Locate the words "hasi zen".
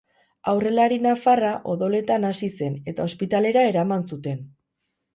2.31-2.81